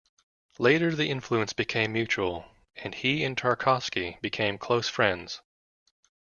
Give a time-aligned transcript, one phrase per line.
[0.57, 5.43] Later the influence became mutual, and he and Tarkovsky became close friends.